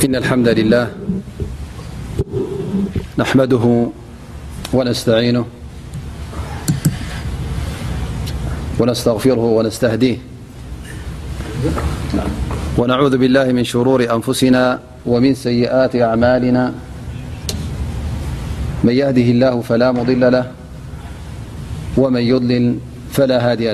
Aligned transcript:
إ 0.00 0.08
الحمد 0.08 0.48
لله 0.48 0.90
نحمده 3.20 3.64
ونستعينهره 4.72 5.46
وي 8.80 9.36
نعوذ 12.88 13.14
بالله 13.16 13.44
من 13.52 13.64
شرور 13.64 14.14
أنفسنا 14.16 14.80
ومن 15.06 15.34
سيئات 15.34 15.96
أعمالنا 15.96 16.72
من 18.84 18.92
يهده 18.96 19.28
الله 19.36 19.60
فلا 19.60 19.92
مضل 19.92 20.32
له 20.32 20.50
ومن 22.00 22.20
يلل 22.24 22.76
فلا 23.12 23.50
هادي 23.52 23.72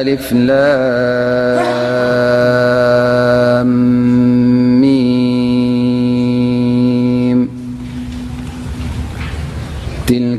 تلك 0.00 0.08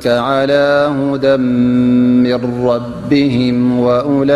على 0.06 0.88
هدى 0.92 1.36
من 1.40 2.66
ربهم 2.68 3.80
وول 3.80 4.30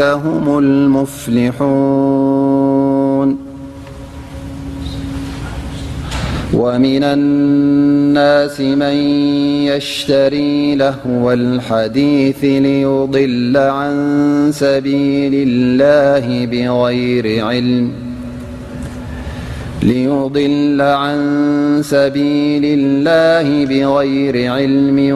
هم 0.00 0.58
الملون 0.58 2.53
ومن 6.56 7.02
الناس 7.02 8.60
من 8.60 8.94
يشتري 9.66 10.74
لهو 10.74 11.32
الحديث 11.32 12.44
ليضل 12.44 13.52
عن 13.56 13.92
سبيل 21.82 22.64
الله 22.64 23.64
بغير 23.64 24.50
علم 24.50 25.14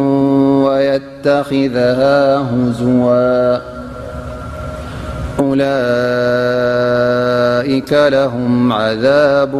ويتخذها 0.64 2.36
هزوا 2.36 3.60
أولئك 5.40 7.92
لهم 7.92 8.72
عذاب 8.72 9.54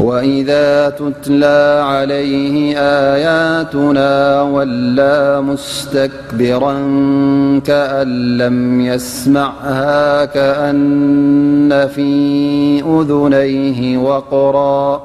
وإذا 0.00 0.88
تتلى 0.90 1.80
عليه 1.84 2.76
آياتنا 2.80 4.42
ولا 4.42 5.40
مستكبرا 5.40 6.74
كأن 7.58 8.38
لم 8.38 8.80
يسمعها 8.80 10.24
كأن 10.24 11.88
في 11.94 12.10
أذنيه 12.82 13.98
وقرى 13.98 15.00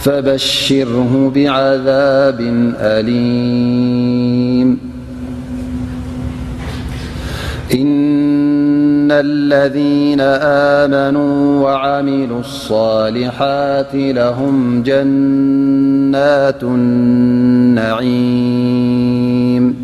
فبشره 0.00 1.32
بعذاب 1.34 2.40
أليم 2.80 4.78
إن 9.08 9.12
الذين 9.16 10.20
آمنوا 10.90 11.36
وعملوا 11.64 12.40
الصالحات 12.40 13.94
لهم 13.94 14.82
جنات 14.82 16.64
نعيم 17.84 19.74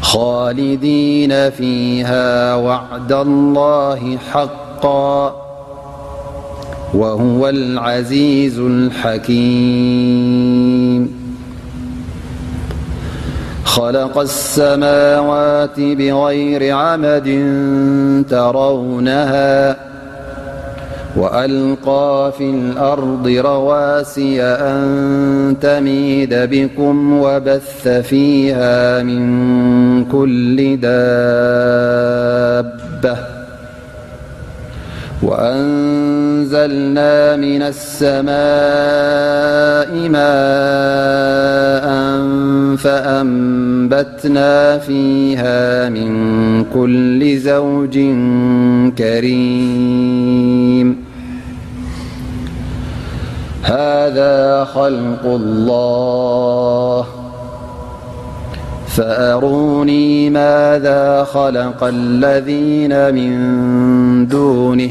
خالدين 0.00 1.50
فيها 1.50 2.54
وعد 2.54 3.12
الله 3.12 4.18
حقا 4.32 5.36
وهو 6.94 7.48
العزيز 7.48 8.58
الحكيم 8.58 11.21
خلق 13.74 14.18
السماوات 14.18 15.80
بغير 15.80 16.74
عمد 16.74 17.26
ترونها 18.30 19.76
وألقى 21.16 22.32
في 22.38 22.44
الأرض 22.50 23.28
رواسي 23.28 24.42
أن 24.42 25.56
تميد 25.60 26.34
بكم 26.34 27.18
وبث 27.22 27.88
فيها 27.88 29.02
من 29.02 29.24
كل 30.04 30.76
دابة 30.76 33.31
وأنزلنا 35.22 37.36
من 37.36 37.62
السماء 38.02 40.08
ماء 40.08 41.86
فأنبتنا 42.76 44.78
فيها 44.78 45.88
من 45.88 46.10
كل 46.74 47.38
زوج 47.38 47.98
كريم 48.98 50.96
هذا 53.62 54.64
خلق 54.64 55.22
الله 55.24 57.04
فأروني 58.88 60.30
ماذا 60.30 61.24
خلق 61.24 61.84
الذين 61.84 63.14
من 63.14 63.38
دونه 64.26 64.90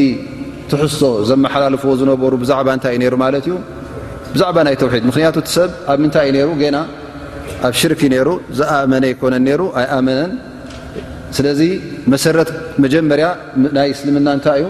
ትሕዝቶ 0.70 1.02
ዘሓላልፍዎ 1.28 1.90
ዝነሩ 2.00 2.32
ዛ 2.50 2.52
ታይ 2.84 2.94
እዩ 3.00 3.06
ሩ 3.14 3.16
ማ 3.25 3.28
ዛ 4.40 4.42
ብ 4.54 4.58
ኣ 5.90 5.99
ምታይዩ 6.04 6.34
ሩ 6.49 6.50
ኣብ 7.64 7.74
ሽርክ 7.80 8.00
ሩ 8.26 8.30
ዝኣመነ 8.58 9.04
ይኮነን 9.12 9.46
ሩ 9.60 9.62
ኣይኣመነን 9.80 10.32
ስለዚ 11.36 11.60
መሰረት 12.12 12.48
መጀመርያ 12.84 13.26
ናይ 13.76 13.88
እስልምና 13.94 14.26
እንታይ 14.36 14.58
እዩ 14.60 14.66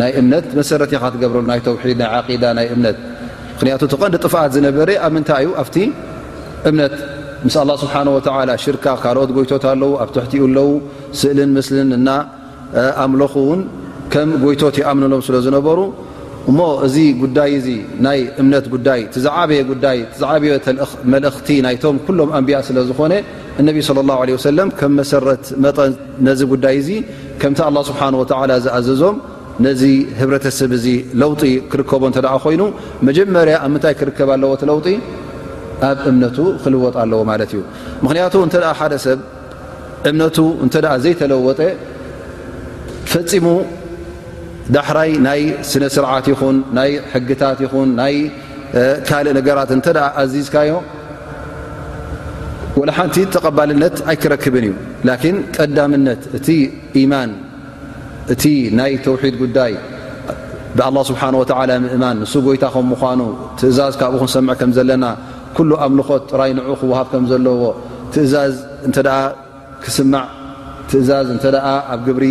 ናይ 0.00 0.10
እምነት 0.20 0.46
መሰረ 0.58 0.80
ኻ 0.92 1.02
ትገብረሉ 1.14 1.44
ናይ 1.52 1.60
ተውሒድ 1.66 1.98
ናይ 2.02 2.10
ዓዳ 2.18 2.44
ናይ 2.58 2.66
እምነት 2.74 2.96
ምክንያቱ 3.54 3.82
ተ 3.92 3.98
ቐንዲ 4.02 4.16
ጥፍኣት 4.26 4.50
ዝነበረ 4.56 4.88
ኣብ 5.06 5.12
ምንታይ 5.16 5.40
እዩ 5.44 5.50
ኣብቲ 5.62 5.76
እምነት 6.70 6.94
ምስ 7.46 7.56
ስብሓ 7.82 7.94
ወ 8.16 8.56
ሽር 8.64 8.76
ካልኦት 9.04 9.30
ጎይቶት 9.36 9.64
ኣለው 9.72 9.92
ኣብ 10.04 10.10
ትሕቲኡ 10.16 10.42
ኣለዉ 10.50 10.70
ስእልን 11.20 11.50
ምስልን 11.58 11.90
እና 11.98 12.08
ኣምለኹ 13.04 13.34
ውን 13.50 13.60
ከም 14.12 14.30
ጎይቶት 14.44 14.76
ይኣምንሎም 14.82 15.22
ስለዝነበሩ 15.28 15.78
እሞ 16.50 16.60
እዚ 16.84 16.96
ጉዳይ 17.22 17.50
እዚ 17.58 17.68
ናይ 18.04 18.20
እምነት 18.42 18.66
ጉዳይ 18.74 19.00
ቲ 19.14 19.22
ዘዓበየ 19.24 19.62
ጉዳይ 19.70 19.98
ዝዓበየ 20.20 20.52
መልእኽቲ 21.12 21.48
ናይቶም 21.66 21.96
ኩሎም 22.06 22.30
ኣንብያ 22.38 22.56
ስለ 22.68 22.78
ዝኾነ 22.90 23.12
እነቢ 23.60 23.76
صለ 23.88 23.98
ላه 24.10 24.18
ወሰለም 24.38 24.68
ከም 24.78 24.92
መሰረት 25.00 25.44
መጠን 25.64 25.92
ነዚ 26.26 26.40
ጉዳይ 26.52 26.74
እዙ 26.80 26.90
ከምቲ 27.40 27.60
ኣላ 27.68 27.76
ስብሓን 27.90 28.14
ወዓላ 28.20 28.52
ዝኣዘዞም 28.64 29.16
ነዚ 29.66 29.82
ህብረተሰብ 30.20 30.70
እዚ 30.78 30.86
ለውጢ 31.22 31.42
ክርከቦ 31.70 32.02
እንተደ 32.10 32.26
ኮይኑ 32.44 32.62
መጀመርያ 33.08 33.54
ኣብ 33.66 33.70
ምንታይ 33.74 33.94
ክርከብ 34.00 34.28
ኣለዎ 34.36 34.52
ቲ 34.60 34.64
ለውጢ 34.70 34.86
ኣብ 35.88 35.98
እምነቱ 36.10 36.36
ክልወጥ 36.62 36.94
ኣለዎ 37.04 37.20
ማለት 37.32 37.52
እዩ 37.56 37.62
ምክንያቱ 38.04 38.34
እንተ 38.46 38.54
ደ 38.64 38.70
ሓደ 38.80 38.94
ሰብ 39.06 39.18
እምነቱ 40.10 40.36
እንተደኣ 40.64 40.92
ዘይተለወጠ 41.06 41.60
ፈፂሙ 43.12 43.46
ዳሕራይ 44.76 45.10
ናይ 45.26 45.42
ስነስርዓት 45.70 46.26
ይኹን 46.32 46.56
ናይ 46.78 46.90
ሕግታት 47.12 47.58
ይኹን 47.64 47.88
ናይ 48.00 48.14
ካልእ 49.08 49.32
ነገራት 49.38 49.70
እተ 49.76 49.86
ዚዝካዮ 50.32 50.72
ሓንቲ 52.96 53.16
ተቀባልነት 53.34 53.96
ኣይክረክብን 54.10 54.64
እዩ 54.66 54.72
ን 55.36 55.38
ቀዳምነት 55.56 56.22
እቲ 56.38 56.48
ማን 57.12 57.30
እቲ 58.34 58.42
ናይ 58.78 58.92
ተውሒድ 59.06 59.36
ጉዳይ 59.42 59.72
ብ 60.78 61.02
ስብሓ 61.10 61.22
ምእማን 61.86 62.16
ንሱ 62.22 62.34
ጎይታ 62.48 62.64
ከ 62.74 62.78
ምኑ 62.92 63.20
ትእዛዝ 63.60 63.94
ካብኡንሰም 64.02 64.50
ከ 64.60 64.70
ዘለና 64.78 65.04
ኩ 65.56 65.68
ኣምልኾት 65.86 66.22
ጥራይንዑ 66.32 66.68
ክወሃፍ 66.80 67.08
ከ 67.14 67.22
ዘለዎ 67.32 67.62
ትእዛዝ 68.14 68.54
እ 68.88 68.90
ክስ 69.84 69.98
እዝ 71.00 71.10
እ 71.36 71.38
ኣብ 71.94 72.00
ግሪ 72.10 72.24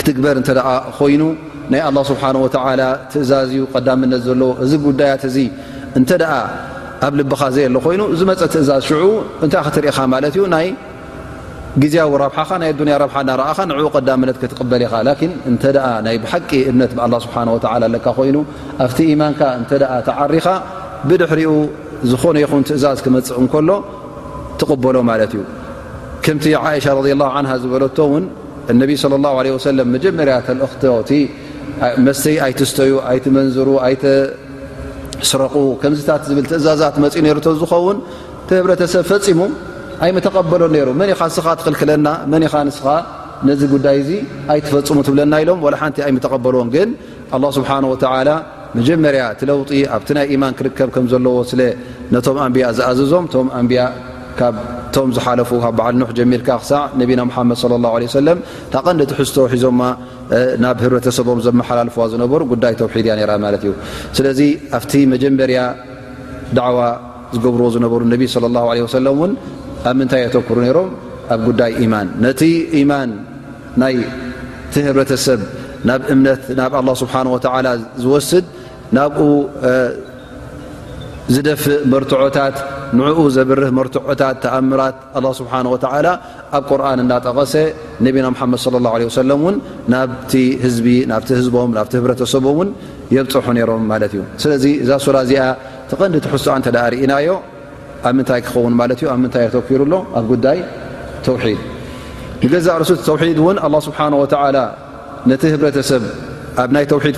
ክትግበር 0.00 0.36
እተ 0.40 0.50
ኮይኑ 0.98 1.22
ናይ 1.72 1.80
ኣላ 1.88 1.98
ስብሓንወላ 2.10 2.82
ትእዛዝ 3.12 3.48
እዩ 3.54 3.62
ቀዳምነት 3.72 4.22
ዘለዎ 4.26 4.50
እዚ 4.64 4.72
ጉዳያት 4.86 5.22
እዚ 5.28 5.36
እንተኣ 5.98 6.24
ኣብ 7.06 7.12
ልብኻ 7.20 7.42
ዘይ 7.56 7.64
ሎ 7.74 7.76
ኮይኑ 7.86 8.00
ዝመፀ 8.20 8.40
ትእዛዝ 8.54 8.82
ሽዑ 8.88 9.02
እንታይ 9.44 9.60
ክትርኢኻ 9.66 9.98
ማለት 10.14 10.34
እዩ 10.38 10.44
ናይ 10.54 10.66
ግዜያዊ 11.82 12.08
ብሓኻ 12.22 12.50
ናይ 12.62 12.68
ኣዱንያ 12.74 12.94
ብሓ 13.10 13.16
እናረእኻ 13.24 13.58
ንኡ 13.68 13.84
ቀዳምነት 13.96 14.36
ትቅበል 14.52 14.82
ኢኻ 14.86 14.94
ላን 15.06 15.32
እንተ 15.50 15.62
ናይ 16.06 16.16
ብሓቂ 16.24 16.50
እብነት 16.70 16.92
ብኣ 16.98 17.04
ስብሓ 17.26 17.36
ካ 18.04 18.08
ኮይኑ 18.18 18.36
ኣብቲ 18.84 18.98
ኢማንካ 19.14 19.40
እንተ 19.60 19.70
ተዓሪኻ 20.08 20.46
ብድሕሪኡ 21.08 21.52
ዝኾነ 22.10 22.36
ይኹን 22.44 22.62
ትእዛዝ 22.68 22.98
ክመፅእ 23.06 23.38
እንከሎ 23.42 23.70
ትቕበሎ 24.60 24.96
ማለት 25.10 25.32
እዩምቲ 25.42 26.46
ሻ 26.84 26.86
ዝ 27.62 27.96
እነቢ 28.72 28.90
ለ 29.12 29.16
ላ 29.24 29.28
ለ 29.46 29.48
ወሰለም 29.56 29.88
መጀመርያ 29.94 30.34
ተልእክቶእቲ 30.46 31.10
መስተይ 32.06 32.36
ኣይትስተዩ 32.46 32.92
ኣይት 33.10 33.24
መንዝሩ 33.36 33.68
ኣይትስረቑ 33.86 35.54
ከምዚታት 35.82 36.22
ዝብል 36.28 36.44
ትእዛዛት 36.50 36.96
መፂኡ 37.04 37.22
ነር 37.26 37.38
እቶ 37.40 37.46
ዝኸውን 37.60 37.98
ቲህብረተሰብ 38.48 39.04
ፈፂሙ 39.10 39.40
ኣይመተቐበሎ 40.04 40.62
ነይሩ 40.74 40.88
መን 41.00 41.10
ኢኻ 41.14 41.20
ንስኻ 41.30 41.46
ትኽልክለና 41.60 42.06
መን 42.32 42.42
ኢኻ 42.48 42.54
ንስኻ 42.68 42.86
ነዚ 43.48 43.60
ጉዳይ 43.74 43.96
እዙ 44.02 44.10
ኣይትፈፅሙ 44.52 44.98
ትብለና 45.08 45.34
ኢሎም 45.44 45.58
ላ 45.74 45.76
ሓንቲ 45.82 45.96
ኣይ 46.06 46.12
ምተቐበልዎም 46.16 46.68
ግን 46.76 46.88
ኣላ 47.36 47.44
ስብሓን 47.58 47.84
ወዓላ 47.92 48.30
መጀመርያ 48.78 49.22
እቲ 49.34 49.40
ለውጢ 49.50 49.70
ኣብቲ 49.96 50.08
ናይ 50.16 50.26
ኢማን 50.34 50.52
ክርከብ 50.58 50.88
ከም 50.94 51.06
ዘለዎ 51.12 51.36
ስለ 51.52 51.60
ነቶም 52.14 52.36
ኣንብያ 52.44 52.66
ዝኣዘዞም 52.78 53.24
ቶም 53.34 53.46
ኣንያ 53.60 53.78
ካብቶም 54.38 55.08
ዝሓለፉ 55.16 55.50
ሃብ 55.64 55.74
በዓል 55.78 55.94
ኖሕ 56.00 56.10
ጀሚልካ 56.18 56.48
ክሳዕ 56.62 56.82
ነቢና 57.00 57.20
ሓመድ 57.36 57.58
ላه 57.84 57.92
ለ 58.02 58.10
ሰለም 58.18 58.38
ካቐንዲ 58.72 59.02
ቲሕዝቶ 59.10 59.36
ሒዞማ 59.52 59.80
ናብ 60.64 60.76
ህብረተሰቦም 60.84 61.38
ዘመሓላልፍዋ 61.46 62.02
ዝነበሩ 62.12 62.40
ጉዳይ 62.52 62.74
ተውሒድ 62.80 63.06
እያ 63.10 63.14
ነራ 63.20 63.32
ማለት 63.44 63.62
እዩ 63.66 63.72
ስለዚ 64.18 64.40
ኣብቲ 64.78 64.92
መጀመርያ 65.12 65.60
ደዕዋ 66.58 66.78
ዝገብርዎ 67.34 67.66
ዝነበሩ 67.76 68.00
ነቢ 68.14 68.22
ለ 68.44 68.52
ላ 68.56 68.60
ለ 68.76 68.84
ወሰለም 68.88 69.14
እውን 69.18 69.32
ኣብ 69.90 69.94
ምንታይ 70.02 70.22
የተክሩ 70.26 70.56
ነይሮም 70.66 70.90
ኣብ 71.34 71.40
ጉዳይ 71.48 71.72
ኢማን 71.84 72.08
ነቲ 72.26 72.40
ኢማን 72.80 73.10
ናይቲ 73.82 74.74
ህብረተሰብ 74.88 75.40
ናብ 75.90 76.00
እምነት 76.14 76.42
ናብ 76.60 76.72
ላ 76.88 76.94
ስብሓን 77.02 77.28
ወተላ 77.34 77.66
ዝወስድ 78.04 78.46
ናብኡ 78.96 79.18
ዝደፍእ 81.34 81.66
መርትዖታት 81.92 82.56
ንዕኡ 82.98 83.18
ዘብርህ 83.34 83.70
መርትዖታት 83.78 84.36
ተኣምራት 84.44 84.96
ስብሓወላ 85.38 86.06
ኣብ 86.56 86.62
ቁርን 86.70 86.98
እዳጠቐሰ 87.04 87.52
ነቢና 88.06 88.26
ሓመድ 88.40 88.62
ለ 88.74 88.76
ላ 88.86 88.90
ለ 89.00 89.02
ወሰለምእውን 89.08 89.56
ናብቲ 89.92 90.32
ህዝቢ 90.64 90.86
ናብቲ 91.10 91.28
ህዝቦም 91.40 91.70
ናብቲ 91.76 91.92
ህብረተሰቦም 92.00 92.56
ውን 92.60 92.70
የብፅሑ 93.16 93.46
ነሮም 93.58 93.84
ማለት 93.92 94.12
እዩ 94.16 94.22
ስለዚ 94.44 94.64
እዛ 94.84 94.90
ሱራ 95.04 95.16
እዚኣ 95.26 95.42
ተቐንዲ 95.90 96.16
ቲሕሶ 96.26 96.46
እተ 96.62 96.66
ዳ 96.76 96.80
ርእናዮ 96.94 97.28
ኣብ 98.08 98.12
ምንታይ 98.18 98.40
ክኸውን 98.46 98.74
ማለት 98.80 99.00
እ 99.04 99.08
ኣብ 99.12 99.18
ምንታይ 99.24 99.46
ተወኪሩሎ 99.54 99.94
ኣብ 100.18 100.24
ጉዳይ 100.32 100.58
ተውሒድ 101.28 101.60
ንገዛ 102.44 102.66
ርሱት 102.82 103.00
ተውሒድ 103.10 103.38
ውን 103.46 103.56
ኣ 103.66 103.70
ስብሓወላ 103.88 104.58
ነቲ 105.30 105.42
ህብረተሰብ 105.54 106.02
ኣብ 106.62 106.70
ናይ 106.76 106.84
ተውሒድ 106.94 107.16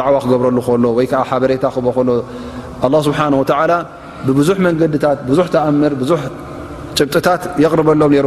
ዳዕዋ 0.00 0.16
ክገብረሉ 0.26 0.58
ከሎ 0.66 0.84
ወይከዓ 0.98 1.22
ሓበሬታ 1.30 1.64
ክከሎ 1.76 2.08
ብብዙ 2.82 4.48
መንገድታ 4.66 5.06
ዙ 5.38 5.40
ተኣምር 5.54 5.92
ዙ 6.08 6.12
ጭጥታት 6.98 7.40
ርበሎ 7.80 8.02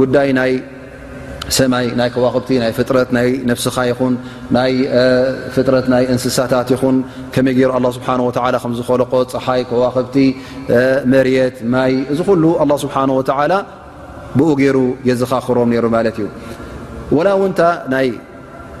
ጉዳ 0.00 0.16
ይ 0.30 0.54
ሰማይ 1.56 1.86
ና 1.98 2.02
ከዋክ 2.12 2.36
ፍ 2.46 2.48
እንስሳታት 6.12 6.68
ይ 6.74 6.78
መይሩ 7.36 7.92
ዝለኮ 8.76 9.14
ፀሓይ 9.34 9.62
ከዋክብቲ 9.70 10.16
መ 11.14 11.14
ማ 11.74 11.84
እ 12.12 13.16
ብኡ 14.38 14.48
ገይሩ 14.60 14.78
የዘኻክሮም 15.08 15.70
ሩ 15.84 15.88
ዩ 17.20 18.14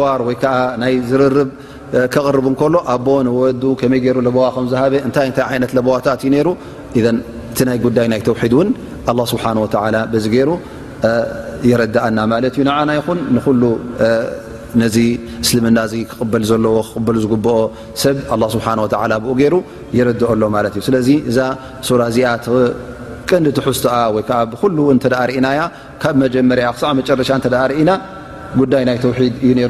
ዋርወይዓ 0.00 0.44
ናይ 0.82 0.94
ዝርርብ 1.10 1.50
ከቅርብ 2.14 2.46
ከሎ 2.60 2.74
ኣቦ 2.94 3.06
ንወዱ 3.26 3.62
ከመይ 3.80 4.00
ገይሩ 4.04 4.16
ለዋ 4.28 4.38
ከዝሃ 4.56 4.80
እንታይ 5.06 5.28
ይነት 5.56 5.72
ለቦዋታት 5.76 6.20
እዩ 6.28 6.34
ሩ 6.46 6.48
እቲ 6.98 7.58
ናይ 7.68 7.78
ጉዳይ 7.86 8.06
ናይ 8.12 8.20
ተውሒድ 8.28 8.52
እውን 8.56 8.68
ስብሓ 9.32 9.44
ዚ 10.22 10.26
ገይሩ 10.34 10.50
የረድእና 11.70 12.18
ማለት 12.32 12.54
እዩ 12.58 12.62
ንዓና 12.68 12.90
ይኹን 12.98 13.18
ንኩሉ 13.36 13.62
ነዚ 14.80 14.96
እስልምና 15.44 15.78
እ 15.96 16.00
ክበል 16.12 16.44
ዘለዎ 16.50 16.76
ክበ 16.94 17.08
ዝግኦ 17.24 17.48
ሰብ 18.02 18.16
ስሓ 18.54 18.66
ብኡ 19.24 19.32
ገይሩ 19.42 19.54
የረድአሎ 19.98 20.42
ማት 20.54 20.74
እዩ 20.78 20.82
ስለዚ 20.88 21.08
እዛ 21.30 21.38
ሱራ 21.88 22.00
እዚኣ 22.12 22.32
ቀንዲ 23.32 23.50
ትሑዝት 23.58 23.84
ወይ 24.14 24.24
ብኩሉው 24.52 24.88
ተ 25.02 25.06
ርእናያ 25.28 25.60
ካብ 26.02 26.16
መጀመርያ 26.24 26.66
ክሳዕ 26.76 26.90
መጨረሻ 26.98 27.30
እና 27.82 27.90
የ 28.58 28.60
የ 28.60 29.62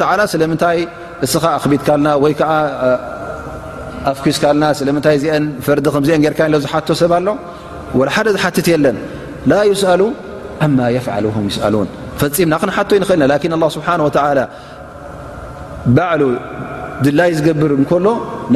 ኣ 0.09 0.25
ስ 0.31 0.35
ስይ 0.35 0.83
ስኻኣቢትካና 1.33 2.05
ይ 2.25 2.33
ኣኪስካና 4.11 4.63
ይ 5.17 5.29
ፈር 5.65 5.79
ዝ 6.63 6.67
ሰብ 7.01 7.11
ኣሎ 7.19 7.27
ደ 8.27 8.33
ዝሓት 8.37 8.57
ለን 8.85 8.97
ላ 9.51 9.61
ን 10.01 11.87
ፈፂምና 12.21 12.53
ክን 13.43 13.55
እ 13.55 14.45
ባዕ 15.97 16.19
ድላይ 17.05 17.29
ዝገብር 17.37 17.71
እሎ 17.83 18.01
ና 18.53 18.55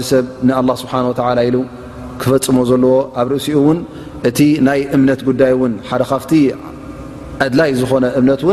ስ 0.08 0.18
ዲ 0.48 0.50
ሰብ 0.82 1.22
ኢ 1.48 1.62
ክፈፅሞ 2.22 2.58
ዘለዎ 2.70 2.94
ኣብ 3.20 3.28
ርእሲኡ 3.32 3.62
ን 3.76 3.78
እቲ 4.28 4.38
ናይ 4.68 4.80
እምነት 4.96 5.20
ጉዳይ 5.28 5.52
ን 5.72 6.02
ደ 6.30 6.38
ኣድላይ 7.44 7.70
ዝኾነ 7.80 8.04
እ 8.18 8.52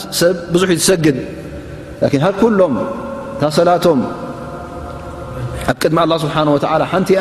ሰብ 0.18 0.34
ብዙሕ 0.54 0.68
እዩዝሰግድ 0.74 1.16
ሃ 2.24 2.26
ኩሎም 2.40 2.74
ታ 3.40 3.48
ሰላቶም 3.58 4.00
ኣብ 5.70 5.76
ቅድሚ 5.82 5.98
ስ 6.22 6.30
ቲቲ 6.34 7.12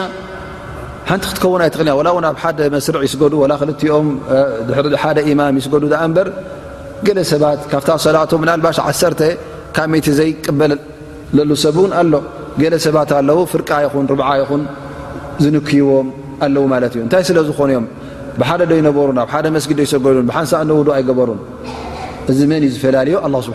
ክትከውንይክእል 1.10 1.90
ብ 2.18 2.34
ሓደ 2.44 2.60
መስርዕ 2.76 3.02
ይስገዱ 3.08 3.34
ክኦም 3.82 4.08
ድሓደ 4.94 5.18
ማ 5.40 5.50
ይስገዱ 5.60 5.84
በር 6.18 6.28
ገለ 7.08 7.18
ሰባት 7.34 7.60
ካብ 7.74 7.90
ሰላቶ 8.08 8.32
ባ 8.66 8.68
ዘይቅበል 10.20 10.74
ዘሉ 11.38 11.50
ሰብ 11.66 11.78
ን 11.90 11.92
ኣሎ 12.02 12.14
ገለ 12.62 12.74
ሰባት 12.88 13.10
ኣለው 13.20 13.40
ፍርቃ 13.54 13.70
ይን 13.86 14.08
ዓ 14.30 14.32
ይኹን 14.42 14.62
ዝንክይዎም 15.46 16.08
ኣለ 16.46 16.56
ማ 16.72 16.76
እዩታይ 16.90 17.24
ስለዝኾዮም 17.30 17.86
ሓደ 18.50 18.62
ዶይሩ 18.72 18.88
ኣብ 19.24 19.32
ደ 19.46 19.60
ስጊድ 19.64 19.80
ይሰዱ 19.86 20.06
ሓንሳእ 20.38 20.64
ውእ 20.80 20.90
ኣይበሩ 20.98 21.30
እዚ 22.32 22.40
መን 22.52 22.64
እዩ 22.68 22.72
ዝፈላዩ 22.76 23.12
ስ 23.48 23.54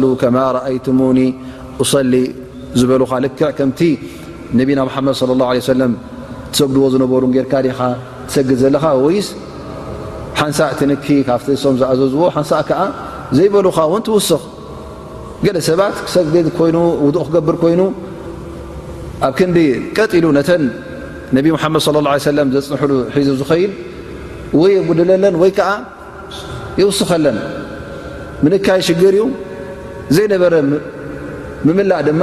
ሉ 0.00 0.06
ከማ 0.22 0.36
ኣይሙኒ 0.68 1.18
ዝበኻ 2.78 3.10
ልክዕ 3.24 3.48
ከምቲ 3.58 3.80
ነቢና 4.58 4.80
ሓመድ 4.94 5.14
ለ 5.28 5.32
ላه 5.40 5.48
ለ 5.58 5.62
ሰለም 5.72 5.92
ትሰግድዎ 6.52 6.84
ዝነበሩ 6.94 7.22
ጌርካ 7.36 7.52
ዲኻ 7.66 7.78
ትሰግድ 8.28 8.58
ዘለኻ 8.62 8.84
ወይስ 9.04 9.28
ሓንሳእ 10.38 10.72
ትንኪ 10.78 11.06
ካብቲ 11.28 11.46
እሶም 11.56 11.74
ዝኣዘዝዎ 11.80 12.22
ሓንሳእ 12.36 12.62
ከዓ 12.68 12.80
ዘይበሉኻ 13.36 13.78
እውን 13.88 14.02
ትውስኽ 14.06 14.42
ገለ 15.46 15.56
ሰባት 15.68 15.94
ክሰግድ 16.06 16.46
ኮይኑ 16.58 16.76
ውእ 17.04 17.12
ክገብር 17.26 17.56
ኮይኑ 17.62 17.80
ኣብ 19.26 19.32
ክንዲ 19.38 19.58
ቀጢ 19.96 20.12
ኢሉ 20.20 20.26
ነተን 20.38 20.64
ነብ 21.36 21.46
ሙሓመድ 21.54 21.82
ለ 22.06 22.14
ሰለም 22.30 22.48
ዘፅንሕሉ 22.54 22.92
ሒዙ 23.16 23.28
ዝኸይድ 23.40 23.72
ወይ 24.60 24.70
የጉድለለን 24.76 25.34
ወይ 25.42 25.50
ከዓ 25.58 25.70
ይውስኸለን 26.80 27.36
ምንካይ 28.44 28.80
ሽግር 28.86 29.14
እዩ 29.18 29.26
ዘይነበረ 30.16 30.52
ምምላእ 31.66 32.02
ድማ 32.08 32.22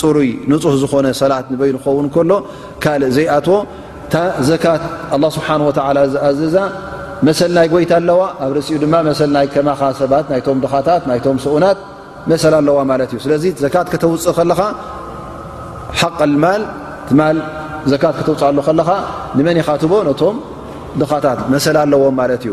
ፅሩይ 0.00 0.28
ንፁህ 0.50 0.72
ዝኾነ 0.82 1.06
ሰላት 1.22 1.46
ንበይ 1.52 1.70
ንኸውን 1.76 2.06
ከሎ 2.14 2.30
ካልእ 2.82 3.10
ዘይኣትዎ 3.16 3.56
ዘካት 4.48 4.82
ኣላ 5.14 5.24
ስብሓን 5.36 5.60
ወተዓላ 5.68 5.98
ዝኣዘዛ 6.14 6.56
መሰል 7.26 7.50
ናይ 7.56 7.66
ጎይታ 7.72 7.92
ኣለዋ 8.00 8.20
ኣብ 8.44 8.50
ርእሲኡ 8.56 8.76
ድማ 8.84 8.94
መሰል 9.08 9.30
ናይ 9.36 9.46
ከማኻ 9.54 9.80
ሰባት 10.00 10.24
ናይቶም 10.32 10.58
ድኻታት 10.64 11.02
ናይቶም 11.10 11.36
ስኡናት 11.44 11.78
መሰል 12.30 12.54
ኣለዋ 12.60 12.78
ማለት 12.90 13.10
እዩ 13.14 13.18
ስለዚ 13.26 13.44
ዘካት 13.64 13.86
ከተውፅእ 13.94 14.34
ከለኻ 14.38 14.60
ሓቀልማል 16.00 16.62
ትማል 17.10 17.36
ዘካት 17.92 18.14
ከተውፅ 18.20 18.42
ሉ 18.58 18.60
ከለኻ 18.68 18.88
ንመን 19.38 19.58
ይኻትቦ 19.62 19.92
ነቶም 20.10 20.38
ድኻታት 21.02 21.40
መሰል 21.54 21.76
ኣለዎ 21.84 22.04
ማለት 22.20 22.42
እዩ 22.48 22.52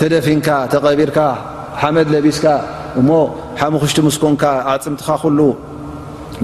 ተደፊንካ 0.01 0.49
ተቐቢርካ 0.73 1.19
ሓመድ 1.83 2.09
ለቢስካ 2.17 2.47
እሞ 3.01 3.11
ሓክሽ 3.63 3.95
ምስኮንካ 4.09 4.45
ኣፅምትኻ 4.75 5.09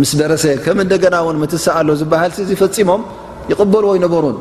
ምስ 0.00 0.10
ደረሰ 0.22 0.44
ከም 0.66 0.78
ናውን 1.16 1.36
ትስ 1.52 1.66
ኣሎ 1.78 1.88
ዝሃ 2.02 2.20
ፈፂሞም 2.62 3.02
ይቕበልዎ 3.50 3.90
ይበሩን 4.04 4.36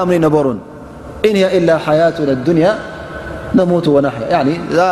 ኣም 0.00 0.10
ነበሩን 0.26 0.58
ኢ 1.28 1.32
ኢ 1.58 1.60
ሓያቱን 1.86 2.28
ኣዱንያ 2.36 2.66
ነሞት 3.58 3.86
ወና 3.94 4.08
ዛ 4.78 4.86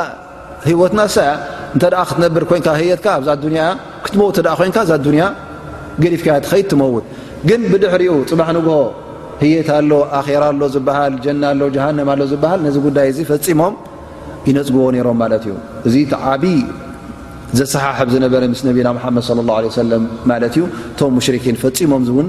ሂወትናሳ 0.69 1.15
ያ 1.29 1.33
እተ 1.77 1.85
ክትነብር 2.11 2.45
ኮይ 2.51 2.61
የት 2.91 3.07
ኣዛ 3.15 3.29
ያ 3.57 3.63
ያ 3.63 3.65
ክትመው 4.05 4.29
ኮይ 4.61 4.71
ዛ 4.91 4.93
ያ 5.23 5.27
ገሊፍካ 6.03 6.29
ትኸድ 6.45 6.67
ትመውት 6.71 7.05
ግን 7.49 7.61
ብድሕሪኡ 7.73 8.13
ፅባሕ 8.31 8.49
ንግ 8.57 8.69
ህየት 9.43 9.69
ኣሎ 9.79 9.91
ኣራ 10.19 10.43
ኣሎ 10.53 10.61
ዝበሃል 10.75 11.15
ጀና 11.25 11.43
ሎ 11.59 11.63
ጀሃንማ 11.75 12.09
ኣሎ 12.15 12.23
ዝሃል 12.33 12.61
ነዚ 12.67 12.77
ጉዳይ 12.87 13.07
እዚ 13.13 13.19
ፈፂሞም 13.31 13.75
ይነፅግዎ 14.49 14.87
ሮም 15.07 15.19
ማለት 15.23 15.45
እዩ 15.49 15.55
እዚ 15.89 15.95
ዓብ 16.33 16.43
ዘሰሓሕብ 17.59 18.09
ዝነበረ 18.15 18.43
ምስ 18.53 18.61
ነቢና 18.69 18.89
መድ 18.97 19.25
ሰ 19.77 19.81
ማት 20.31 20.45
እዩ 20.49 20.65
ቶም 21.01 21.17
ሽኪን 21.27 21.57
ፈፂሞም 21.65 22.05
ውን 22.17 22.29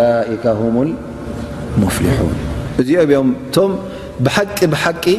ፍንእ 4.34 5.18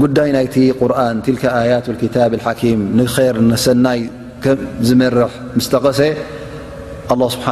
ጉዳይ 0.00 0.30
ናይቲ 0.34 0.54
ቁርን 0.80 1.16
ትልካ 1.24 1.42
ኣያት 1.60 1.86
ክታብ 2.02 2.32
ሓኪም 2.44 2.78
ንር 2.98 3.36
ንሰናይ 3.50 4.00
ከም 4.44 4.58
ዝመርሕ 4.88 5.30
ምስተቐሰ 5.56 6.00
ስብሓ 7.34 7.46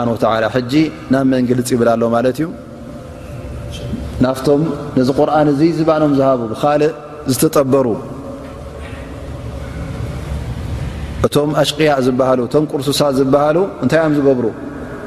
ሕጂ 0.54 0.72
ናብ 1.12 1.24
መንግሊፅ 1.32 1.68
ይብላ 1.74 1.90
ሎ 2.02 2.08
ማለት 2.14 2.36
እዩ 2.40 2.46
ናፍቶም 4.24 4.62
ነዚ 4.98 5.08
ቁርን 5.18 5.48
እዚ 5.52 5.60
ዝባኖም 5.80 6.12
ዝሃቡ 6.20 6.40
ብካልእ 6.54 6.92
ዝተጠበሩ 7.32 7.86
እቶም 11.26 11.50
ኣሽቅያእ 11.62 12.00
ዝሃሉ 12.08 12.38
እቶም 12.48 12.64
ቅርሱሳ 12.72 13.00
ዝበሃሉ 13.20 13.58
እንታይ 13.84 14.00
እዮም 14.02 14.14
ዝገብሩ 14.18 14.46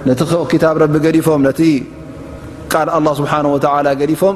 ነቲ 0.07 0.21
ክታብ 0.51 0.75
ረቢ 0.83 0.95
ገዲፎም 1.05 1.41
ነቲ 1.49 1.61
ቃል 2.73 2.89
ስብሓ 3.21 3.33
ገዲፎም 4.01 4.35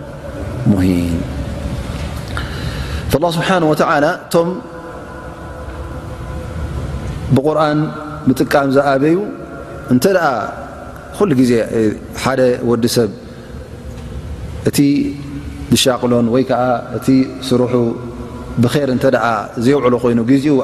اه 0.69 1.09
ቃ 11.17 11.25
بዩ 11.37 11.55
ወዲ 12.71 12.85
ሰብ 12.95 13.09
እቲ 14.69 14.77
ዝቅሎ 15.81 16.13
እ 16.37 17.15
سرح 17.49 17.73
ዘ 19.63 19.67
ይ 19.71 19.75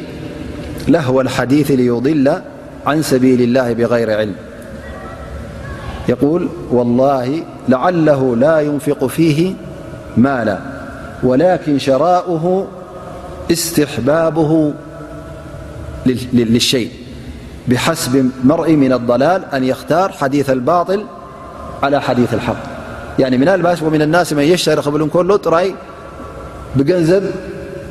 لهو 0.87 1.21
الحديث 1.21 1.71
ليضل 1.71 2.41
عن 2.87 3.01
سبيل 3.01 3.41
الله 3.41 3.73
بغير 3.73 4.17
علم 4.17 4.35
يقول 6.09 6.47
والله 6.71 7.43
لعله 7.69 8.35
لا 8.35 8.59
ينفق 8.59 9.05
فيه 9.05 9.53
مالا 10.17 10.59
ولكن 11.23 11.79
شراؤه 11.79 12.67
استحبابه 13.51 14.73
للشيء 16.33 16.89
بحسب 17.67 18.29
مرء 18.43 18.71
من 18.71 18.93
الضلال 18.93 19.43
أن 19.53 19.63
يختار 19.63 20.09
حديث 20.11 20.49
الباطل 20.49 21.03
على 21.83 22.01
حديث 22.01 22.33
الحقانا 22.33 23.67
من 24.31 24.37
يشترلنك 24.37 25.15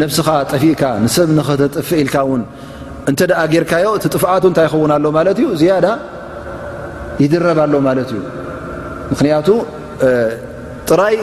ነብስኻ 0.00 0.28
ጠፊእካ 0.52 0.82
ንሰብ 1.04 1.28
ንኸተጥፍ 1.38 1.88
ኢልካ 2.00 2.16
ውን 2.28 2.42
እንተ 3.10 3.20
ደኣ 3.30 3.40
ጌርካዮ 3.52 3.86
እቲ 3.98 4.04
ጥፍኣቱ 4.16 4.42
እንታይ 4.50 4.64
ይኸውን 4.68 4.90
ኣሎ 4.96 5.06
ማለት 5.16 5.36
እዩ 5.40 5.46
ዝያዳ 5.60 5.86
ይድረብ 7.22 7.58
ኣሎ 7.64 7.74
ማለት 7.88 8.08
እዩ 8.14 8.20
ምክንያቱ 9.12 9.48
ጥራይ 10.88 11.16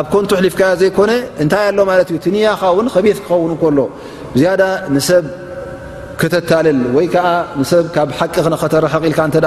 ኣብ 0.00 0.06
ኮንቱ 0.14 0.30
ሕሊፍካ 0.40 0.62
ዘይኮነ 0.82 1.10
እንታይ 1.44 1.64
ኣሎ 1.70 1.78
ማለት 1.90 2.08
እዩ 2.12 2.16
ትንያኻ 2.26 2.60
እውን 2.74 2.86
ከቤት 2.94 3.18
ክኸውን 3.24 3.52
ከሎ 3.62 3.78
ዝያዳ 4.40 4.62
ንሰብ 4.96 5.24
ከተታልል 6.22 6.78
ወይ 6.98 7.06
ከዓ 7.16 7.26
ንሰብ 7.60 7.84
ካብ 7.96 8.08
ሓቂ 8.20 8.34
ነኸተረሐቅ 8.54 9.02
ኢልካ 9.10 9.20
እ 9.28 9.42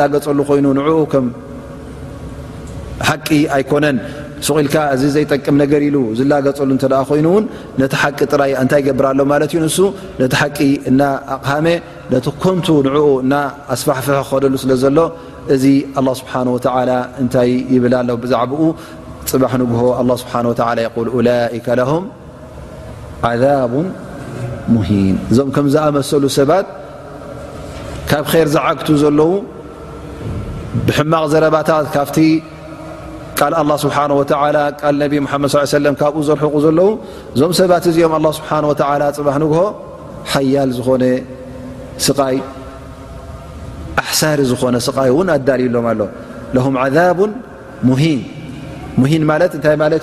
ሎ 0.07 0.93
ይ 0.93 1.53
ሓቂ 3.09 3.27
ኣይኮነን 3.55 3.97
ስቁኢልካ 4.45 4.75
እዚ 4.95 5.03
ዘይጠቅም 5.15 5.55
ነገር 5.61 5.81
ኢሉ 5.87 5.97
ዝላገፀሉ 6.19 6.71
እተ 6.77 6.85
ኮይኑውን 7.09 7.43
ነቲ 7.81 7.93
ሓቂ 8.01 8.17
ጥራይ 8.33 8.51
እንታይ 8.61 8.79
ይገብር 8.83 9.05
ኣሎ 9.11 9.19
ማለት 9.31 9.51
ዩ 9.55 9.59
ንሱ 9.65 9.77
ነቲ 10.21 10.33
ሓቂ 10.41 10.57
እና 10.89 11.01
ኣቕመ 11.35 11.67
ነቲ 12.13 12.25
ኮንቱ 12.43 12.67
ንዕኡ 12.87 12.97
እና 13.25 13.33
ኣስፋሕፍሕ 13.75 14.17
ክኸደሉ 14.29 14.53
ስለ 14.63 14.71
ዘሎ 14.83 14.99
እዚ 15.55 15.65
ስብሓ 16.21 16.33
ላ 16.89 16.93
እንታይ 17.23 17.51
ይብል 17.75 17.93
ኣለ 18.01 18.09
ብዛዕባኡ 18.23 18.61
ፅባሕ 19.31 19.53
ንግሆ 19.63 19.83
ስብሓ 20.23 20.33
የል 20.85 21.29
ላከ 21.29 21.85
ም 22.03 22.03
ዛብ 23.41 23.73
ሙሂም 24.73 25.15
እዞም 25.31 25.49
ከምዝኣመሰሉ 25.55 26.23
ሰባት 26.37 26.67
ካብ 28.09 28.25
ር 28.41 28.47
ዝዓግቱ 28.55 28.87
ዘለዉ 29.03 29.31
ብማቕ 30.87 31.25
ዘረባታትካ 31.33 31.95
ል 33.43 33.53
ስ 35.71 35.79
መ 35.93 35.95
ካብኡ 36.01 36.21
ዘርሕቁ 36.27 36.53
ዘለዉ 36.65 36.87
እዞም 37.35 37.51
ሰባት 37.59 37.85
እዚኦም 37.91 38.13
ስ 38.37 38.39
ፅባህ 38.47 39.35
ንግሆ 39.43 39.59
ሓያል 40.33 40.69
ዝኾነ 40.77 41.03
ስቃይ 42.05 42.37
ኣሳሪ 44.07 44.39
ዝኾነ 44.51 44.75
ስይ 44.87 45.11
ን 45.27 45.29
ኣዳልይሎም 45.35 45.85
ኣሎ 45.91 46.01
ሂ 48.01 48.03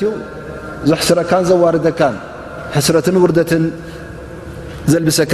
ዩ 0.03 0.11
ዝስረካን 0.91 1.43
ዘዋርደካ 1.49 2.01
ስት 2.87 2.91
ርት 2.95 3.09
ዘልብሰካ 4.93 5.33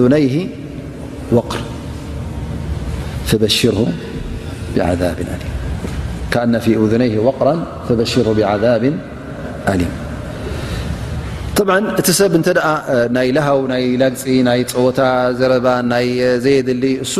ذነይ 0.00 0.26
قራ 1.34 1.58
ሽር 3.58 3.76
ብعذብ 4.76 5.18
ሊ 9.80 9.84
እቲ 12.00 12.08
ሰብ 12.18 12.32
ናይ 13.16 13.28
ልሃው 13.36 13.60
ናይ 13.70 13.84
ላግፂ 14.00 14.24
ናይ 14.48 14.60
ፀወታ 14.72 15.00
ዘረባ 15.38 15.66
ናይ 15.92 16.08
ዘየድሊ 16.44 16.84
እሱ 17.04 17.14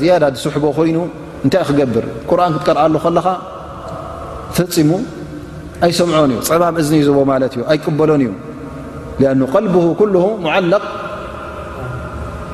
ዝያዳ 0.00 0.22
ስሕቦ 0.44 0.64
ኮይኑ 0.76 0.98
እንታይ 1.44 1.62
ክገብር 1.68 2.04
ቁርን 2.30 2.52
ክትቀርዓሉ 2.56 2.94
ከለኻ 3.04 3.26
ፈፂሙ 4.58 4.90
ኣይሰምዖን 5.86 6.30
እዩ 6.34 6.40
ፀማም 6.50 6.76
እዝ 6.82 6.90
ዝ 7.08 7.16
ማ 7.30 7.32
ኣይቅበሎን 7.74 8.22
እዩ 8.26 9.28
ል 10.70 10.70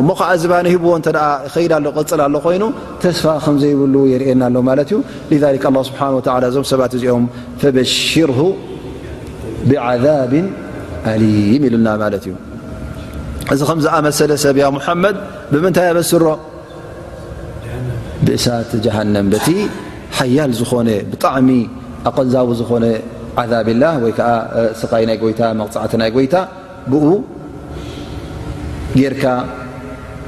እሞ 0.00 0.08
ከዓ 0.18 0.26
እዚባሂብዎ 0.38 0.90
እ 0.98 1.60
ይድ 1.64 1.74
ቅፅል 1.96 2.20
ኣሎ 2.24 2.34
ኮይኑ 2.46 2.64
ተስፋ 3.02 3.26
ከምዘይብሉ 3.44 3.94
የርእና 4.12 4.42
ሎ 4.54 4.60
ማለ 4.68 4.80
እዩ 4.88 4.98
ስብሓ 5.90 6.34
እዞም 6.48 6.64
ሰባት 6.72 6.92
እዚኦም 6.98 7.24
ፈበሽር 7.62 8.32
ብብ 9.70 10.34
ሊም 11.22 11.62
ኢሉና 11.68 11.88
ማለት 12.02 12.24
እዩ 12.28 12.34
እዚ 13.54 13.60
ከምዝኣመሰለ 13.70 14.32
ሰብ 14.44 14.58
መድ 15.02 15.16
ብምንታይ 15.52 15.88
ኣበስሮ 15.92 16.24
ብእሳት 18.26 18.72
ሃንም 18.98 19.26
በቲ 19.32 19.48
ሓያል 20.20 20.52
ዝኾነ 20.60 20.88
ብጣዕሚ 21.12 21.48
ኣቐንዛዊ 22.08 22.48
ዝኾነ 22.62 22.84
ብ 23.66 23.70
ላ 23.82 23.86
ወይዓ 24.02 24.18
ስይ 24.80 25.04
ናይ 25.08 25.18
ይታ 25.32 25.40
መቕፃዕቲ 25.60 25.92
ናይ 26.02 26.10
ይታ 26.24 26.34
ብኡ 26.92 27.06
ጌርካ 29.00 29.24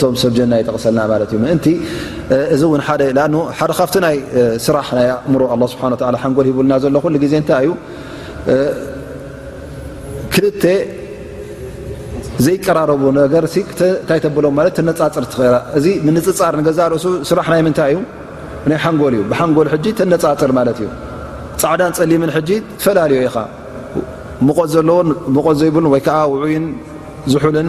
ቶ 0.00 0.06
ሰብጀና 0.22 0.54
የጠቕሰልና 0.60 1.00
ዩ 1.34 1.40
እዚ 2.54 2.62
ደ 3.00 3.26
ካብ 3.78 3.90
ይ 4.12 4.18
ስራሕ 4.66 4.88
እምሮ 5.28 5.42
ስብሓ 5.72 5.82
ሓንጎል 6.22 6.48
ሂና 6.58 6.72
ዘሎ 6.84 6.96
ዜ 7.34 7.40
ታይ 7.50 7.66
እዩ 7.68 7.74
ክል 10.34 10.46
ዘይቀራረቡ 12.46 13.02
ታይ 14.08 14.20
ብሎም 14.36 14.58
ነፃፅር 14.88 15.24
እዚ 15.80 15.86
ንፅፃር 16.16 16.54
ዛርእሱ 16.80 17.06
ስራሕይ 17.30 17.62
ታይእዩ 17.80 18.00
ናይ 18.72 18.78
ሓንጎል 18.84 19.14
እዩ 19.18 19.24
ብሓንጎል 19.32 19.68
ተነፃፅር 20.00 20.52
እዩ 20.76 20.82
ፃዕዳን 21.62 21.92
ፀሊም 22.00 22.22
ፈላለዩ 22.84 23.22
ኢ 23.28 23.30
ዘለ 24.74 24.90
ዘይብሉ 25.62 25.84
ወይዓ 25.94 26.08
ውይ 26.42 26.54
ዝልን 27.32 27.68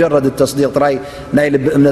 ጀረ 0.00 0.14
ተስዲቅ 0.40 0.70
ናይ 1.36 1.46
ልእም 1.54 1.84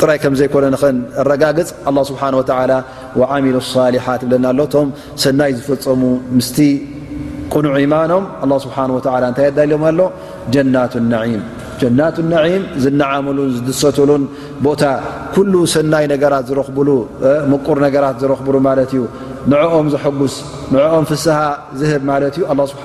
ጥራይ 0.00 0.16
ከ 0.22 0.28
ዘኮነ 0.38 0.64
ንረጋግፅ 0.94 1.68
ስብሓ 2.08 2.22
ሚሉ 3.44 3.56
ሳሊሓት 3.74 4.22
ብለና 4.30 4.46
ሎ 4.58 4.62
እቶም 4.68 4.88
ሰናይ 5.22 5.50
ዝፈፀሙ 5.58 6.02
ምስ 6.38 6.48
ቁኑዕ 7.54 7.74
ኢማኖም 7.84 8.24
ስብሓ 8.64 8.76
እንታይ 9.26 9.48
ዳልዮም 9.58 9.84
ኣሎ 9.90 10.00
ጀናቱ 11.80 12.20
ም 12.26 12.32
ዝነዓምሉን 12.82 13.48
ዝድሰትሉን 13.54 14.22
ቦታ 14.66 14.82
ኩሉ 15.34 15.54
ሰናይ 15.74 16.04
ነገራት 16.12 16.44
ዝረኽብሉ 16.50 16.88
ምቁር 17.52 17.78
ነገራት 17.86 18.16
ዝረኽብሉ 18.22 18.54
ማለ 18.68 18.78
እዩ 18.88 19.02
ንኦም 19.50 19.88
ዝጉስ 19.94 20.34
ንኦም 20.74 21.04
ፍስሓ 21.10 21.38
ዝህብ 21.80 22.04
ማለ 22.10 22.22
እዩ 22.32 22.42
ስብሓ 22.72 22.84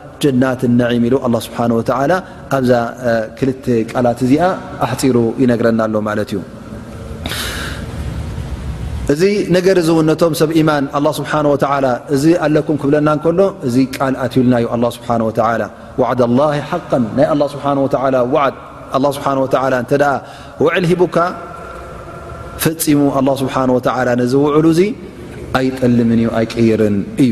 ናት 0.41 0.61
ሉ 1.01 1.09
ስሓ 1.45 1.57
ኣብዛ 2.55 2.71
ክልተ 3.39 3.65
ቃላት 3.91 4.19
እዚ 4.25 4.33
ኣሕፂሩ 4.85 5.17
ይነግረናሎ 5.41 5.93
ማ 6.07 6.15
እዩ 6.23 6.33
እዚ 9.13 9.21
ነገር 9.55 9.77
ዝውነቶም 9.87 10.33
ሰብ 10.41 10.51
ማን 10.69 10.83
ስ 11.17 11.19
እዚ 12.15 12.23
ኣለኩም 12.47 12.75
ክብለናሎ 12.81 13.39
እዚ 13.67 13.75
ቃል 13.97 14.13
ኣትብልናዩ 14.25 14.65
ስብሓ 14.97 15.09
ዋድ 16.01 16.21
ላ 16.39 16.49
ሓ 16.73 16.99
ናይ 17.19 18.19
ስ 19.13 20.01
ውዕል 20.65 20.85
ሂካ 20.93 21.17
ፈፂሙ 22.65 23.01
ስሓ 23.43 23.55
ዝውዕሉ 24.33 24.65
ኣይጠልም 25.59 26.09
ዩ 26.23 26.27
ኣይቀይርን 26.39 26.97
እዩ 27.23 27.31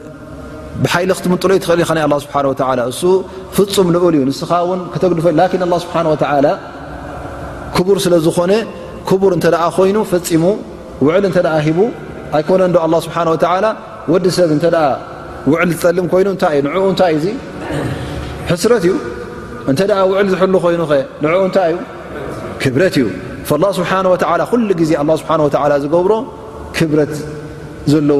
ብሓይሊ 0.83 1.11
ክትምጥሎይ 1.17 1.57
ትኽእል 1.63 1.79
ይ 1.81 1.85
ኣ 2.07 2.17
ስብሓ 2.25 2.35
እሱ 2.91 3.01
ፍፁም 3.55 3.87
ልኡል 3.95 4.13
እዩ 4.17 4.21
ንስኻ 4.29 4.51
ውን 4.69 4.79
ከተግድፈ 4.93 5.25
ዩ 5.31 5.35
ላን 5.39 5.63
ኣ 5.75 5.79
ስብሓ 5.85 5.95
ወላ 6.13 6.47
ክቡር 7.75 7.97
ስለ 8.05 8.13
ዝኾነ 8.25 8.51
ክቡር 9.09 9.31
እንተ 9.37 9.45
ኮይኑ 9.77 9.97
ፈፂሙ 10.11 10.43
ውዕል 11.05 11.23
እተኣ 11.29 11.47
ሂቡ 11.65 11.79
ኣይኮነ 12.37 12.61
ዶ 12.75 12.79
ኣ 12.85 12.89
ስብሓ 13.05 13.17
ወዲ 14.11 14.25
ሰብ 14.37 14.51
እንተ 14.55 14.65
ውዕል 15.51 15.69
ዝጠልም 15.75 16.05
ኮይኑ 16.11 16.27
እታይ 16.35 16.55
እዩ 16.59 16.63
ንኡእንታይ 16.69 17.11
እዩዙ 17.17 17.25
ሕስረት 18.49 18.83
እዩ 18.87 18.93
እንተኣ 19.71 19.93
ውዕል 20.11 20.27
ዝሕሉ 20.33 20.53
ኮይኑ 20.65 20.81
ኸ 20.89 20.93
ንኡ 21.23 21.31
ንታይ 21.49 21.71
እዩ 21.73 21.77
ክብረት 22.61 22.95
እዩ 23.01 23.07
ስብሓ 23.79 23.89
ኩሉ 24.51 24.69
ግዜ 24.81 24.91
ስብሓ 25.25 25.31
ዝገብሮ 25.83 26.13
ክብረት 26.77 27.13
ዘለዎ 27.93 28.19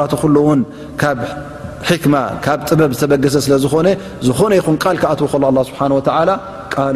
ጥበ 6.76 6.96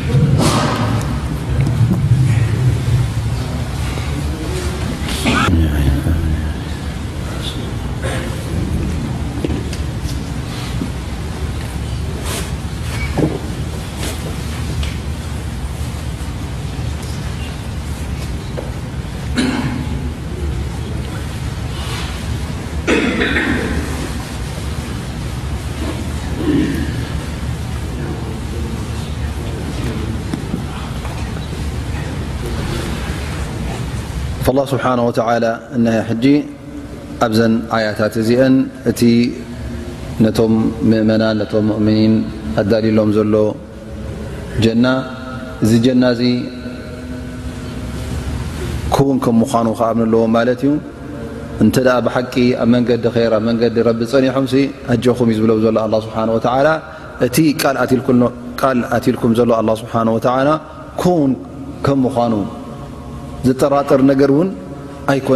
ኣስሓ 34.71 34.85
ወተላ 35.07 35.45
እይ 35.77 35.85
ሕጂ 36.09 36.25
ኣብዘን 37.25 37.53
ዓያታት 37.75 38.13
እዚአን 38.21 38.53
እቲ 38.91 39.01
ነቶም 40.23 40.53
ምእመናን 40.89 41.35
ነቶም 41.41 41.65
ሙእምኒን 41.71 42.13
ኣዳሊሎም 42.61 43.09
ዘሎ 43.17 43.33
ጀና 44.65 44.85
እዚ 45.63 45.71
ጀና 45.85 46.03
እዚ 46.15 46.23
ከውን 48.95 49.17
ከም 49.25 49.35
ምዃኑ 49.41 49.67
ከኣብን 49.79 50.07
ለዎ 50.13 50.21
ማለት 50.37 50.61
እዩ 50.67 50.71
እንተ 51.65 51.75
ብሓቂ 52.07 52.33
ኣብ 52.63 52.69
መንገዲ 52.75 53.03
ኸይራ 53.17 53.33
ብመንገዲ 53.43 53.77
ረቢ 53.89 54.01
ፀኒሖምሲ 54.13 54.55
ኣጀኹም 54.95 55.29
እዩ 55.35 55.39
ዝብሎም 55.41 55.59
ዘሎ 55.65 55.75
ኣ 55.83 55.99
ስብሓ 56.07 56.17
ወላ 56.37 56.69
እቲ 57.27 57.37
ቃል 57.61 57.75
ኣትልኩም 58.97 59.33
ዘሎ 59.41 59.51
ኣላ 59.61 59.69
ስብሓ 59.81 59.93
ከውን 61.03 61.31
ከም 61.89 61.99
ምኑ 62.07 62.33
ጠራጠር 63.61 64.01
ን 64.07 64.11
ኣይነንስለዚ 65.11 65.29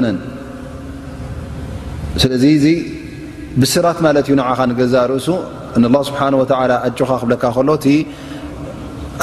እዚ 2.57 2.65
ብስራት 3.61 3.99
ማለት 4.05 4.25
እዩ 4.31 4.35
ንኻ 4.39 4.59
ንገዛእ 4.71 5.05
ርእሱ 5.11 5.27
እ 5.77 5.79
ስብሓ 6.09 6.19
አጭኻ 6.87 7.09
ክብለካ 7.21 7.43
ከሎ 7.55 7.69
እቲ 7.79 7.87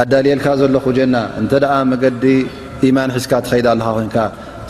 ኣዳልየልካ 0.03 0.47
ዘለኹ 0.61 0.85
ጀና 0.99 1.16
እንተ 1.41 1.53
መገዲ 1.93 2.24
ኢማን 2.87 3.11
ሒዝካ 3.16 3.33
ትኸይዳ 3.45 3.66
ኣለካ 3.74 3.89
ኮንካ 3.97 4.16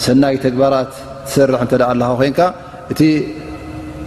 ሰናይ 0.05 0.37
ተግባራት 0.45 0.91
ትሰርሕ 1.27 1.61
እተ 1.67 1.73
ኣለ 1.93 2.03
ኮንካ 2.23 2.41
እቲ 2.93 3.01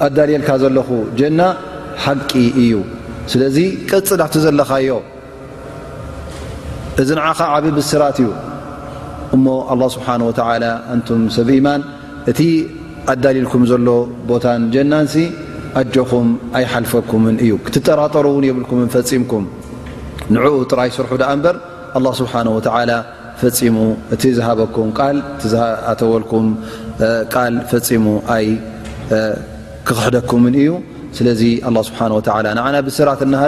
ኣዳልየልካ 0.07 0.49
ዘለኹ 0.63 0.89
ጀና 1.19 1.41
ሓቂ 2.03 2.31
እዩ 2.63 2.73
ስለዚ 3.31 3.57
ቀፅ 3.89 4.09
ላፍቲ 4.21 4.35
ዘለካዮ 4.47 4.89
እዚ 7.01 7.09
ኻ 7.37 7.37
ዓብ 7.55 7.65
ብስራት 7.77 8.17
እዩ 8.23 8.27
እሞ 9.35 9.45
ኣላه 9.73 9.89
ስብሓه 9.95 10.15
ወ 10.27 10.33
እንቱም 10.93 11.19
ሰብ 11.37 11.47
ኢማን 11.57 11.81
እቲ 12.31 12.39
ኣዳሊልኩም 13.13 13.63
ዘሎ 13.71 13.87
ቦታን 14.29 14.61
ጀናንሲ 14.73 15.13
ኣጀኹም 15.79 16.27
ኣይ 16.57 16.65
ሓልፈኩምን 16.73 17.35
እዩ 17.45 17.51
ክትጠራጠሩ 17.65 18.25
ውን 18.35 18.45
የብልኩምን 18.49 18.87
ፈፂምኩም 18.95 19.43
ንዕኡ 20.35 20.55
ጥራይ 20.71 20.89
ስርሑ 20.97 21.11
ደኣ 21.21 21.29
እምበር 21.37 21.55
ኣه 21.97 22.11
ስብሓه 22.19 22.45
ወ 22.57 22.59
ፈፂሙ 23.41 23.77
እቲ 24.15 24.23
ዝሃበኩም 24.37 24.89
ቲኣተወልኩም 25.43 26.45
ቃል 27.33 27.53
ፈፂሙ 27.71 28.05
ኣይ 28.35 28.45
ክክሕደኩምን 29.87 30.55
እዩ 30.61 30.69
ስለዚ 31.17 31.41
ስብሓ 31.89 31.99
ንና 32.59 32.75
ብስራት 32.87 33.23
እሃ 33.31 33.47